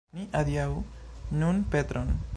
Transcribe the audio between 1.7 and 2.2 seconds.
Petron.